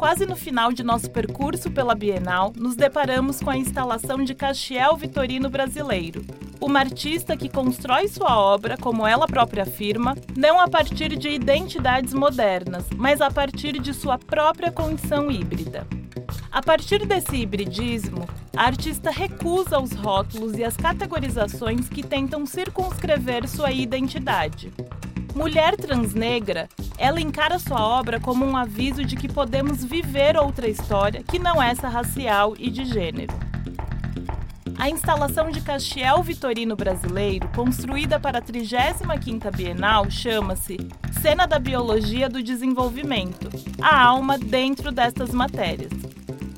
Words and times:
quase 0.00 0.24
no 0.24 0.34
final 0.34 0.72
de 0.72 0.82
nosso 0.82 1.10
percurso 1.10 1.70
pela 1.70 1.94
Bienal, 1.94 2.54
nos 2.56 2.74
deparamos 2.74 3.38
com 3.38 3.50
a 3.50 3.56
instalação 3.56 4.24
de 4.24 4.34
Castiel 4.34 4.96
Vitorino 4.96 5.50
Brasileiro, 5.50 6.24
uma 6.58 6.80
artista 6.80 7.36
que 7.36 7.50
constrói 7.50 8.08
sua 8.08 8.40
obra, 8.40 8.78
como 8.78 9.06
ela 9.06 9.26
própria 9.26 9.64
afirma, 9.64 10.16
não 10.34 10.58
a 10.58 10.66
partir 10.66 11.14
de 11.18 11.28
identidades 11.28 12.14
modernas, 12.14 12.86
mas 12.96 13.20
a 13.20 13.30
partir 13.30 13.78
de 13.78 13.92
sua 13.92 14.16
própria 14.16 14.72
condição 14.72 15.30
híbrida. 15.30 15.86
A 16.52 16.60
partir 16.60 17.06
desse 17.06 17.36
hibridismo, 17.36 18.28
a 18.56 18.64
artista 18.64 19.10
recusa 19.10 19.78
os 19.78 19.92
rótulos 19.92 20.58
e 20.58 20.64
as 20.64 20.76
categorizações 20.76 21.88
que 21.88 22.02
tentam 22.02 22.44
circunscrever 22.44 23.48
sua 23.48 23.70
identidade. 23.70 24.72
Mulher 25.32 25.76
transnegra, 25.76 26.68
ela 26.98 27.20
encara 27.20 27.60
sua 27.60 27.80
obra 27.80 28.18
como 28.18 28.44
um 28.44 28.56
aviso 28.56 29.04
de 29.04 29.14
que 29.14 29.32
podemos 29.32 29.84
viver 29.84 30.36
outra 30.36 30.68
história 30.68 31.22
que 31.22 31.38
não 31.38 31.62
essa 31.62 31.88
racial 31.88 32.54
e 32.58 32.68
de 32.68 32.84
gênero. 32.84 33.32
A 34.76 34.90
instalação 34.90 35.50
de 35.50 35.60
Castiel 35.60 36.20
Vitorino 36.22 36.74
Brasileiro, 36.74 37.48
construída 37.54 38.18
para 38.18 38.38
a 38.38 38.42
35ª 38.42 39.54
Bienal, 39.54 40.10
chama-se 40.10 40.78
Cena 41.20 41.46
da 41.46 41.58
Biologia 41.58 42.28
do 42.28 42.42
Desenvolvimento, 42.42 43.48
a 43.80 44.02
alma 44.02 44.36
dentro 44.36 44.90
destas 44.90 45.30
matérias. 45.30 46.09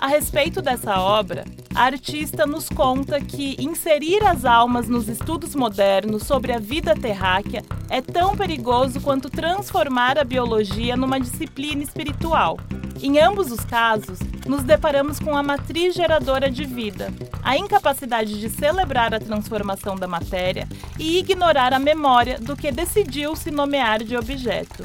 A 0.03 0.09
respeito 0.09 0.61
dessa 0.61 0.99
obra, 0.99 1.45
a 1.73 1.85
artista 1.85 2.45
nos 2.45 2.69
conta 2.69 3.21
que 3.21 3.55
inserir 3.63 4.21
as 4.27 4.45
almas 4.45 4.89
nos 4.89 5.09
estudos 5.09 5.55
modernos 5.55 6.25
sobre 6.25 6.53
a 6.53 6.59
vida 6.59 6.93
terráquea 6.93 7.63
é 7.89 8.03
tão 8.03 8.37
perigoso 8.37 9.01
quanto 9.01 9.31
transformar 9.31 10.19
a 10.19 10.25
biologia 10.25 10.97
numa 10.97 11.21
disciplina 11.21 11.85
espiritual. 11.85 12.59
Em 13.01 13.21
ambos 13.21 13.53
os 13.53 13.65
casos, 13.65 14.19
nos 14.45 14.65
deparamos 14.65 15.21
com 15.21 15.37
a 15.37 15.43
matriz 15.43 15.95
geradora 15.95 16.51
de 16.51 16.65
vida, 16.65 17.15
a 17.41 17.57
incapacidade 17.57 18.41
de 18.41 18.51
celebrar 18.51 19.15
a 19.15 19.21
transformação 19.21 19.95
da 19.95 20.09
matéria 20.09 20.67
e 20.99 21.17
ignorar 21.17 21.73
a 21.73 21.79
memória 21.79 22.41
do 22.41 22.57
que 22.57 22.73
decidiu 22.73 23.37
se 23.37 23.53
nomear 23.53 24.03
de 24.03 24.17
objeto. 24.17 24.85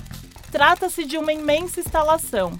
Trata-se 0.52 1.05
de 1.05 1.17
uma 1.17 1.33
imensa 1.33 1.79
instalação, 1.79 2.55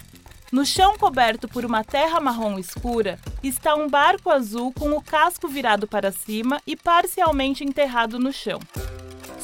no 0.52 0.66
chão 0.66 0.98
coberto 0.98 1.48
por 1.48 1.66
uma 1.66 1.84
terra 1.84 2.22
marrom 2.22 2.58
escura 2.58 3.20
está 3.44 3.76
um 3.76 3.90
barco 3.90 4.30
azul 4.30 4.72
com 4.72 4.92
o 4.92 5.02
casco 5.02 5.48
virado 5.48 5.88
para 5.88 6.12
cima 6.12 6.62
e 6.66 6.76
parcialmente 6.76 7.66
enterrado 7.66 8.18
no 8.18 8.32
chão. 8.32 8.60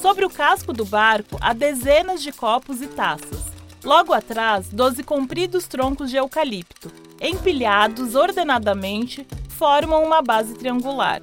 Sobre 0.01 0.25
o 0.25 0.29
casco 0.29 0.71
do 0.71 0.85
barco 0.85 1.37
há 1.41 1.53
dezenas 1.53 2.21
de 2.21 2.31
copos 2.31 2.81
e 2.81 2.87
taças. 2.87 3.43
Logo 3.83 4.13
atrás, 4.13 4.69
doze 4.69 5.03
compridos 5.03 5.67
troncos 5.67 6.09
de 6.09 6.15
eucalipto, 6.15 6.89
empilhados 7.21 8.15
ordenadamente, 8.15 9.27
formam 9.49 10.03
uma 10.03 10.21
base 10.21 10.53
triangular. 10.53 11.21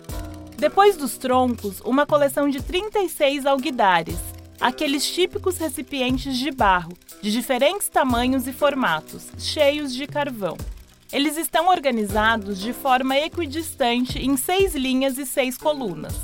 Depois 0.59 0.94
dos 0.94 1.17
troncos, 1.17 1.81
uma 1.81 2.05
coleção 2.05 2.50
de 2.50 2.62
36 2.62 3.47
alguidares, 3.47 4.19
aqueles 4.61 5.08
típicos 5.11 5.56
recipientes 5.56 6.36
de 6.36 6.50
barro, 6.50 6.92
de 7.22 7.33
diferentes 7.33 7.89
tamanhos 7.89 8.47
e 8.47 8.53
formatos, 8.53 9.28
cheios 9.39 9.94
de 9.94 10.06
carvão. 10.06 10.56
Eles 11.12 11.36
estão 11.36 11.69
organizados 11.69 12.61
de 12.61 12.72
forma 12.72 13.16
equidistante 13.16 14.19
em 14.19 14.36
seis 14.36 14.75
linhas 14.75 15.19
e 15.19 15.27
seis 15.27 15.56
colunas. 15.56 16.14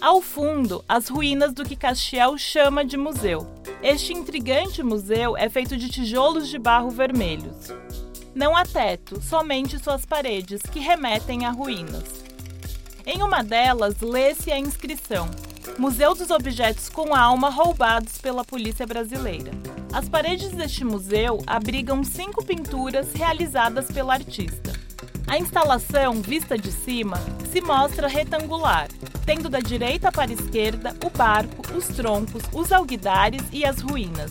Ao 0.00 0.20
fundo, 0.20 0.84
as 0.88 1.08
ruínas 1.08 1.52
do 1.52 1.64
que 1.64 1.74
Castiel 1.74 2.38
chama 2.38 2.84
de 2.84 2.96
museu. 2.96 3.46
Este 3.82 4.12
intrigante 4.12 4.82
museu 4.82 5.36
é 5.36 5.48
feito 5.48 5.76
de 5.76 5.88
tijolos 5.88 6.48
de 6.48 6.58
barro 6.58 6.90
vermelhos. 6.90 7.72
Não 8.34 8.54
há 8.54 8.64
teto, 8.64 9.20
somente 9.22 9.78
suas 9.78 10.04
paredes, 10.04 10.60
que 10.62 10.78
remetem 10.78 11.46
a 11.46 11.50
ruínas. 11.50 12.04
Em 13.06 13.22
uma 13.22 13.42
delas, 13.42 14.00
lê-se 14.00 14.52
a 14.52 14.58
inscrição: 14.58 15.30
Museu 15.78 16.14
dos 16.14 16.30
Objetos 16.30 16.88
com 16.88 17.14
Alma 17.14 17.50
roubados 17.50 18.16
pela 18.18 18.44
Polícia 18.44 18.86
Brasileira. 18.86 19.50
As 19.92 20.08
paredes 20.08 20.50
deste 20.52 20.84
museu 20.84 21.42
abrigam 21.46 22.02
cinco 22.02 22.42
pinturas 22.44 23.12
realizadas 23.12 23.86
pela 23.86 24.14
artista. 24.14 24.72
A 25.26 25.38
instalação, 25.38 26.22
vista 26.22 26.56
de 26.56 26.72
cima, 26.72 27.18
se 27.52 27.60
mostra 27.60 28.08
retangular, 28.08 28.88
tendo 29.26 29.50
da 29.50 29.60
direita 29.60 30.10
para 30.10 30.30
a 30.30 30.34
esquerda 30.34 30.96
o 31.04 31.10
barco, 31.10 31.62
os 31.76 31.88
troncos, 31.88 32.42
os 32.52 32.72
alguidares 32.72 33.42
e 33.52 33.64
as 33.64 33.80
ruínas. 33.80 34.30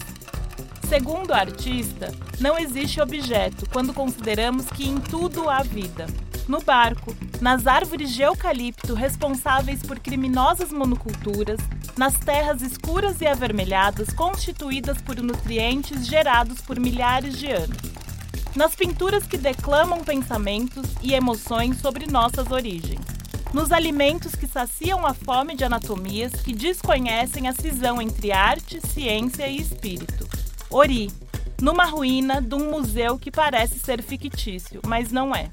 Segundo 0.89 1.31
a 1.31 1.39
artista, 1.39 2.11
não 2.39 2.57
existe 2.57 2.99
objeto 2.99 3.67
quando 3.71 3.93
consideramos 3.93 4.65
que 4.67 4.87
em 4.87 4.99
tudo 4.99 5.49
há 5.49 5.61
vida 5.61 6.07
no 6.47 6.61
barco, 6.61 7.15
nas 7.41 7.67
árvores 7.67 8.11
de 8.11 8.21
eucalipto 8.21 8.93
responsáveis 8.93 9.81
por 9.81 9.99
criminosas 9.99 10.71
monoculturas, 10.71 11.59
nas 11.97 12.17
terras 12.17 12.61
escuras 12.61 13.21
e 13.21 13.27
avermelhadas 13.27 14.09
constituídas 14.13 15.01
por 15.01 15.21
nutrientes 15.21 16.07
gerados 16.07 16.61
por 16.61 16.79
milhares 16.79 17.37
de 17.37 17.51
anos, 17.51 17.77
nas 18.55 18.75
pinturas 18.75 19.25
que 19.25 19.37
declamam 19.37 20.03
pensamentos 20.03 20.85
e 21.01 21.13
emoções 21.13 21.79
sobre 21.79 22.05
nossas 22.05 22.51
origens, 22.51 23.01
nos 23.53 23.71
alimentos 23.71 24.35
que 24.35 24.47
saciam 24.47 25.05
a 25.05 25.13
fome 25.13 25.55
de 25.55 25.63
anatomias 25.63 26.33
que 26.33 26.53
desconhecem 26.53 27.47
a 27.47 27.53
cisão 27.53 28.01
entre 28.01 28.31
arte, 28.31 28.81
ciência 28.85 29.47
e 29.47 29.57
espírito. 29.57 30.27
Ori, 30.69 31.09
numa 31.61 31.85
ruína 31.85 32.41
de 32.41 32.53
um 32.53 32.69
museu 32.69 33.17
que 33.17 33.31
parece 33.31 33.79
ser 33.79 34.03
fictício, 34.03 34.81
mas 34.85 35.11
não 35.11 35.33
é. 35.33 35.49